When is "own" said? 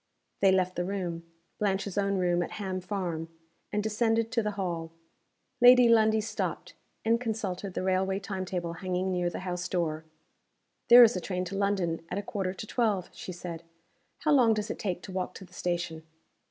1.95-2.15